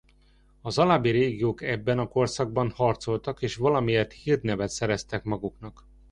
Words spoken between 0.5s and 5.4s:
Az alábbi légiók ebben a korszakban harcoltak és valamiért hírnevet szereztek